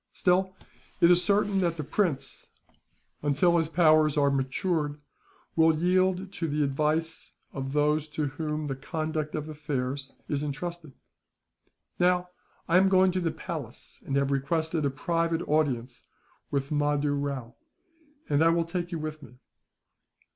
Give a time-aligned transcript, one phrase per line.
[0.13, 0.55] Still,
[0.99, 2.47] it is certain that the prince,
[3.21, 4.99] until his powers are matured,
[5.55, 10.93] will yield to the advice of those to whom the conduct of affairs is entrusted.
[11.99, 12.29] "Now,
[12.67, 16.01] I am going to the palace, and have requested a private audience
[16.49, 17.53] with Mahdoo Rao,
[18.27, 19.37] and I will take you with me."